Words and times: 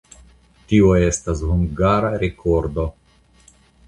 Tio 0.69 0.93
estas 1.09 1.43
hungara 1.49 2.09
rekordo. 2.23 2.87